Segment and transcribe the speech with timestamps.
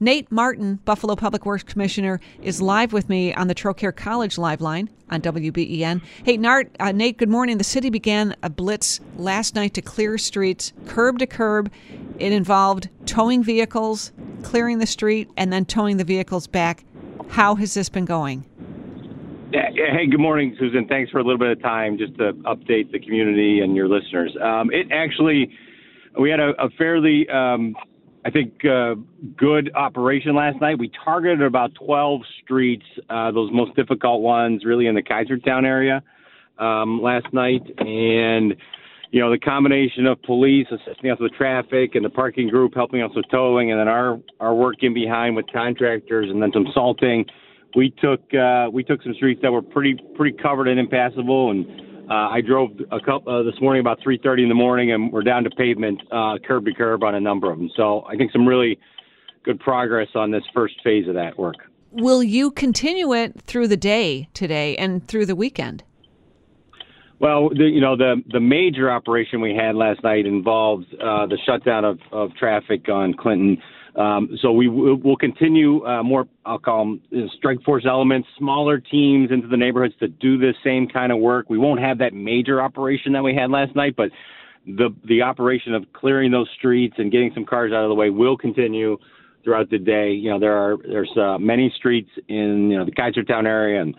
[0.00, 4.60] Nate Marton, Buffalo Public Works Commissioner, is live with me on the Trocaire College Live
[4.60, 6.00] Line on WBEN.
[6.24, 7.58] Hey, Nart, uh, Nate, good morning.
[7.58, 11.72] The city began a blitz last night to clear streets, curb to curb.
[12.20, 14.12] It involved towing vehicles,
[14.44, 16.84] clearing the street, and then towing the vehicles back.
[17.30, 18.44] How has this been going?
[19.50, 20.86] Hey, good morning, Susan.
[20.86, 24.36] Thanks for a little bit of time just to update the community and your listeners.
[24.40, 25.50] Um, it actually,
[26.20, 27.74] we had a, a fairly um,
[28.24, 28.94] I think, uh,
[29.36, 30.78] good operation last night.
[30.78, 36.02] We targeted about 12 streets, uh, those most difficult ones, really in the Kaisertown area
[36.58, 37.62] um, last night.
[37.78, 38.54] And,
[39.10, 43.02] you know, the combination of police assisting us with traffic and the parking group helping
[43.02, 46.66] us with towing, and then our, our work in behind with contractors and then some
[46.74, 47.24] salting.
[47.76, 51.66] We took uh, we took some streets that were pretty pretty covered and impassable, and
[52.08, 55.22] uh, I drove a couple uh, this morning about 3:30 in the morning, and we're
[55.22, 57.70] down to pavement, uh, curb to curb on a number of them.
[57.76, 58.78] So I think some really
[59.44, 61.56] good progress on this first phase of that work.
[61.90, 65.84] Will you continue it through the day today and through the weekend?
[67.18, 71.38] Well, the, you know the the major operation we had last night involved uh, the
[71.44, 73.58] shutdown of, of traffic on Clinton.
[73.98, 78.28] Um, so we will continue uh, more, I'll call them you know, strike force elements,
[78.38, 81.50] smaller teams into the neighborhoods to do this same kind of work.
[81.50, 84.10] We won't have that major operation that we had last night, but
[84.66, 88.10] the the operation of clearing those streets and getting some cars out of the way
[88.10, 88.98] will continue
[89.42, 90.12] throughout the day.
[90.12, 93.96] You know, there are there's uh, many streets in you know the Kaisertown area and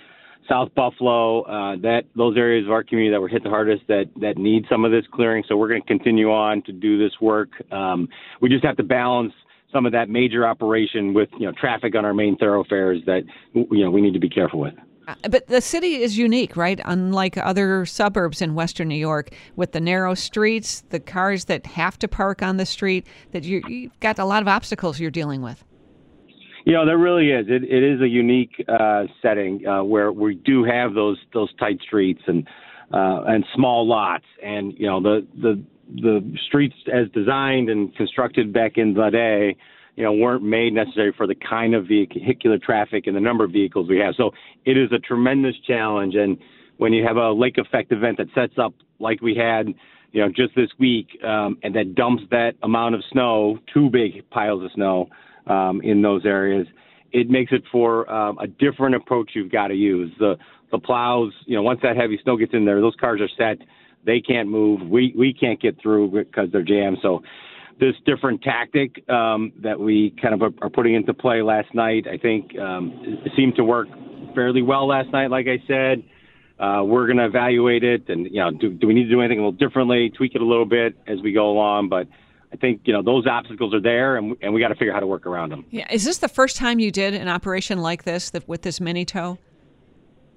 [0.47, 4.05] South Buffalo, uh, that those areas of our community that were hit the hardest that
[4.21, 5.43] that need some of this clearing.
[5.47, 7.49] So we're going to continue on to do this work.
[7.71, 8.07] Um,
[8.41, 9.33] we just have to balance
[9.71, 13.83] some of that major operation with you know traffic on our main thoroughfares that you
[13.83, 14.73] know we need to be careful with.
[15.07, 16.79] Uh, but the city is unique, right?
[16.85, 21.97] Unlike other suburbs in Western New York, with the narrow streets, the cars that have
[21.99, 25.41] to park on the street, that you, you've got a lot of obstacles you're dealing
[25.41, 25.63] with.
[26.65, 27.47] You know, there really is.
[27.49, 31.79] It, it is a unique uh, setting uh, where we do have those those tight
[31.81, 32.47] streets and
[32.93, 35.63] uh, and small lots, and you know the the
[35.95, 39.57] the streets as designed and constructed back in the day,
[39.95, 43.51] you know, weren't made necessary for the kind of vehicular traffic and the number of
[43.51, 44.13] vehicles we have.
[44.15, 44.31] So
[44.65, 46.15] it is a tremendous challenge.
[46.15, 46.37] And
[46.77, 49.67] when you have a lake effect event that sets up like we had,
[50.11, 54.29] you know, just this week, um, and that dumps that amount of snow, two big
[54.29, 55.09] piles of snow
[55.47, 56.65] um, in those areas,
[57.11, 60.11] it makes it for um, a different approach you've got to use.
[60.19, 60.35] The
[60.71, 63.65] the plows, you know, once that heavy snow gets in there, those cars are set
[64.05, 64.81] they can't move.
[64.81, 66.97] We we can't get through because they're jammed.
[67.01, 67.21] So
[67.79, 72.17] this different tactic um, that we kind of are putting into play last night, I
[72.17, 73.87] think, um, seemed to work
[74.35, 75.31] fairly well last night.
[75.31, 76.03] Like I said,
[76.59, 79.21] uh, we're going to evaluate it, and you know, do, do we need to do
[79.21, 82.07] anything a little differently, tweak it a little bit as we go along, but.
[82.51, 84.95] I think you know those obstacles are there, and, and we got to figure out
[84.95, 85.65] how to work around them.
[85.69, 89.05] Yeah, is this the first time you did an operation like this with this mini
[89.05, 89.37] tow?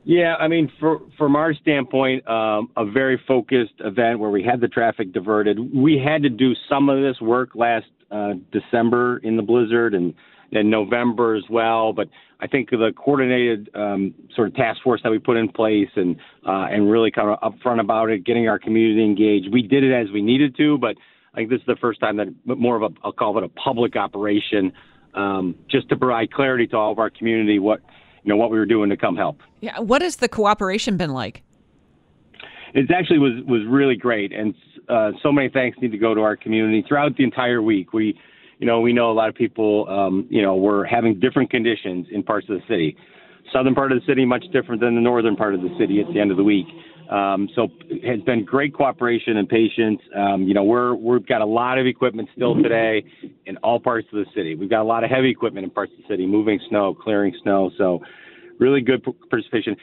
[0.04, 4.60] Yeah, I mean, for, from our standpoint, um, a very focused event where we had
[4.60, 5.58] the traffic diverted.
[5.74, 10.12] We had to do some of this work last uh, December in the blizzard and
[10.50, 11.92] in November as well.
[11.92, 12.08] But
[12.40, 16.16] I think the coordinated um, sort of task force that we put in place and
[16.46, 19.52] uh, and really kind of upfront about it, getting our community engaged.
[19.52, 20.96] We did it as we needed to, but
[21.32, 23.48] I think this is the first time that more of a I'll call it a
[23.48, 24.72] public operation,
[25.14, 27.80] um, just to provide clarity to all of our community what
[28.24, 29.40] you know what we were doing to come help.
[29.60, 31.42] Yeah, what has the cooperation been like?
[32.74, 34.54] It actually was was really great, and
[34.88, 37.92] uh, so many thanks need to go to our community throughout the entire week.
[37.92, 38.18] We,
[38.58, 42.06] you know, we know a lot of people, um, you know, were having different conditions
[42.10, 42.96] in parts of the city.
[43.52, 46.06] Southern part of the city much different than the northern part of the city at
[46.12, 46.66] the end of the week.
[47.10, 50.00] Um, so it has been great cooperation and patience.
[50.16, 53.04] Um, you know, we're we've got a lot of equipment still today
[53.46, 54.54] in all parts of the city.
[54.54, 57.34] We've got a lot of heavy equipment in parts of the city, moving snow, clearing
[57.42, 57.70] snow.
[57.76, 58.00] So
[58.58, 59.76] really good participation.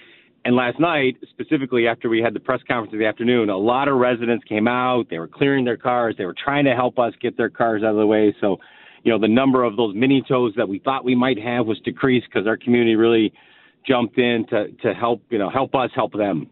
[0.46, 3.88] And last night, specifically after we had the press conference in the afternoon, a lot
[3.88, 5.08] of residents came out.
[5.10, 6.16] They were clearing their cars.
[6.18, 8.34] They were trying to help us get their cars out of the way.
[8.40, 8.58] So,
[9.04, 11.80] you know, the number of those mini tows that we thought we might have was
[11.82, 13.34] decreased because our community really
[13.86, 16.50] jumped in to, to help, you know, help us help them.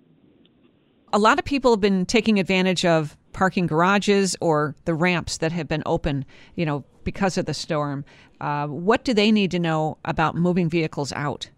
[1.18, 5.52] A lot of people have been taking advantage of parking garages or the ramps that
[5.52, 8.06] have been open, you know, because of the storm.
[8.40, 11.50] Uh, what do they need to know about moving vehicles out?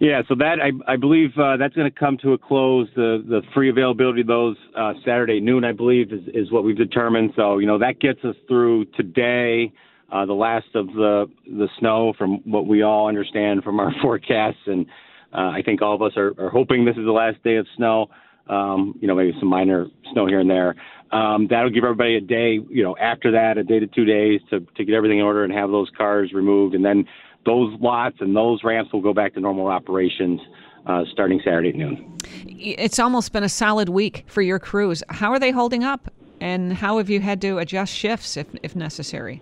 [0.00, 2.88] Yeah, so that I, I believe uh, that's going to come to a close.
[2.94, 6.76] The the free availability of those uh, Saturday noon, I believe, is, is what we've
[6.76, 7.32] determined.
[7.34, 9.72] So you know that gets us through today,
[10.12, 14.60] uh, the last of the the snow from what we all understand from our forecasts,
[14.66, 14.84] and
[15.32, 17.66] uh, I think all of us are, are hoping this is the last day of
[17.78, 18.10] snow.
[18.48, 20.74] Um, you know, maybe some minor snow here and there.
[21.12, 24.40] Um, that'll give everybody a day, you know, after that, a day to two days
[24.50, 27.06] to to get everything in order and have those cars removed, and then
[27.44, 30.40] those lots and those ramps will go back to normal operations
[30.86, 32.18] uh, starting Saturday at noon.
[32.46, 35.02] It's almost been a solid week for your crews.
[35.08, 36.10] How are they holding up,
[36.40, 39.40] and how have you had to adjust shifts if, if necessary?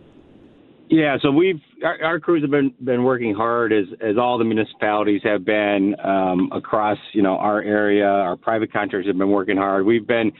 [0.90, 4.44] Yeah, so we've our, our crews have been been working hard as as all the
[4.44, 8.06] municipalities have been um, across you know our area.
[8.06, 9.86] Our private contractors have been working hard.
[9.86, 10.32] We've been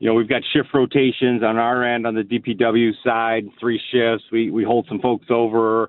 [0.00, 4.24] you know, we've got shift rotations on our end on the DPW side, three shifts.
[4.32, 5.88] We we hold some folks over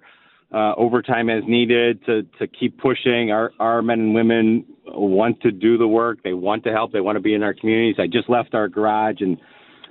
[0.54, 3.32] uh, overtime as needed to to keep pushing.
[3.32, 6.24] Our our men and women want to do the work.
[6.24, 6.92] They want to help.
[6.92, 7.96] They want to be in our communities.
[7.98, 9.38] I just left our garage and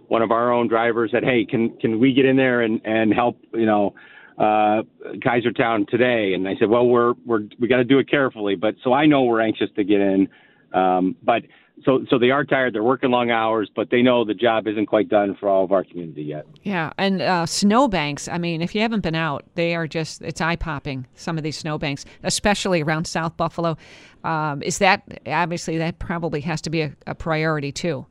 [0.09, 3.13] one of our own drivers said, "Hey, can can we get in there and and
[3.13, 3.39] help?
[3.53, 3.95] You know."
[4.37, 4.83] uh
[5.25, 8.75] Kaisertown today and I said well we're we're we got to do it carefully but
[8.83, 10.29] so I know we're anxious to get in
[10.73, 11.45] um but
[11.85, 12.75] so so they are tired.
[12.75, 15.73] They're working long hours, but they know the job isn't quite done for all of
[15.73, 16.47] our community yet.
[16.63, 18.29] Yeah, and uh, snowbanks.
[18.29, 21.07] I mean, if you haven't been out, they are just it's eye popping.
[21.15, 23.77] Some of these snowbanks, especially around South Buffalo.
[24.23, 28.07] Um, is that obviously that probably has to be a, a priority too.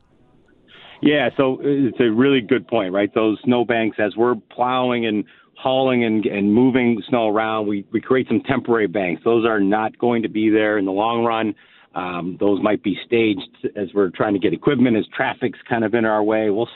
[1.04, 3.12] Yeah, so it's a really good point, right?
[3.14, 5.24] Those snowbanks, as we're plowing and
[5.54, 9.20] hauling and, and moving snow around, we, we create some temporary banks.
[9.22, 11.54] Those are not going to be there in the long run.
[11.94, 15.92] Um, those might be staged as we're trying to get equipment, as traffic's kind of
[15.92, 16.48] in our way.
[16.48, 16.70] We'll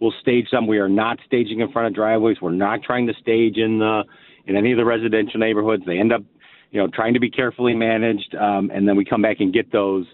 [0.00, 0.66] we'll stage some.
[0.66, 2.38] We are not staging in front of driveways.
[2.40, 4.04] We're not trying to stage in the
[4.46, 5.82] in any of the residential neighborhoods.
[5.84, 6.22] They end up,
[6.70, 9.70] you know, trying to be carefully managed, um, and then we come back and get
[9.70, 10.06] those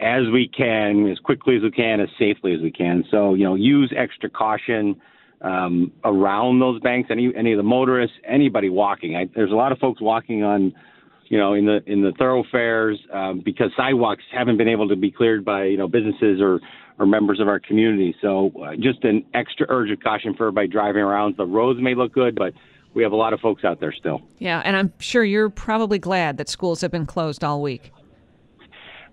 [0.00, 3.04] as we can, as quickly as we can, as safely as we can.
[3.10, 5.00] So you know, use extra caution.
[5.40, 9.14] Um, around those banks, any any of the motorists, anybody walking.
[9.14, 10.72] I, there's a lot of folks walking on
[11.28, 15.10] you know, in the in the thoroughfares um, because sidewalks haven't been able to be
[15.10, 16.60] cleared by you know businesses or
[16.98, 18.14] or members of our community.
[18.22, 21.36] So uh, just an extra urge of caution for everybody driving around.
[21.36, 22.52] The roads may look good, but
[22.94, 24.22] we have a lot of folks out there still.
[24.38, 27.90] Yeah, and I'm sure you're probably glad that schools have been closed all week.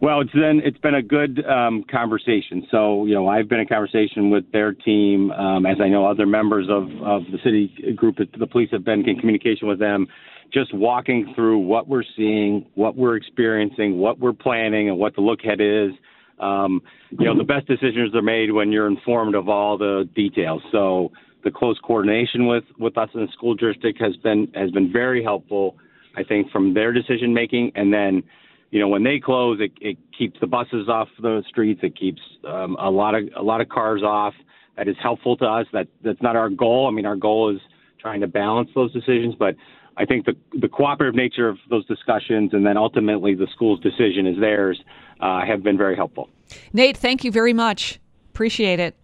[0.01, 2.65] Well, it's been it's been a good um, conversation.
[2.71, 6.25] So you know, I've been in conversation with their team, um, as I know other
[6.25, 10.07] members of of the city group, the police have been in communication with them
[10.51, 15.21] just walking through what we're seeing, what we're experiencing, what we're planning, and what the
[15.21, 15.91] look ahead is.
[16.39, 16.81] Um,
[17.11, 20.63] you know, the best decisions are made when you're informed of all the details.
[20.71, 21.11] So
[21.43, 25.23] the close coordination with, with us in the school district has been has been very
[25.23, 25.77] helpful.
[26.17, 28.23] I think from their decision making, and then
[28.71, 31.81] you know when they close, it, it keeps the buses off the streets.
[31.83, 34.33] It keeps um, a lot of a lot of cars off.
[34.77, 35.67] That is helpful to us.
[35.73, 36.87] That that's not our goal.
[36.87, 37.61] I mean, our goal is
[37.99, 39.55] trying to balance those decisions, but
[39.97, 44.25] I think the the cooperative nature of those discussions and then ultimately the school's decision
[44.25, 44.81] is theirs
[45.19, 46.29] uh, have been very helpful.
[46.73, 47.99] Nate, thank you very much.
[48.29, 48.95] Appreciate it.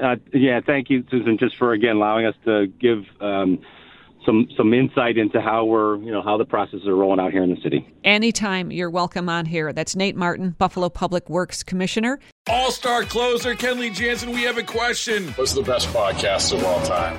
[0.00, 3.60] Uh, yeah, thank you, Susan, just for again allowing us to give um,
[4.24, 7.42] some some insight into how we're you know how the processes are rolling out here
[7.42, 7.86] in the city.
[8.04, 9.72] Anytime you're welcome on here.
[9.72, 12.20] That's Nate Marton, Buffalo Public Works Commissioner.
[12.48, 14.30] All star closer Kenley Jansen.
[14.32, 15.28] We have a question.
[15.32, 17.18] What's the best podcast of all time?